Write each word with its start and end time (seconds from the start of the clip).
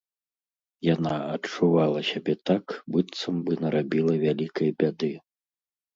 Яна 0.93 1.13
адчувала 1.33 2.01
сябе 2.11 2.33
так, 2.51 2.65
быццам 2.95 3.35
бы 3.51 3.61
нарабіла 3.67 4.13
вялікай 4.25 4.69
бяды. 4.81 5.13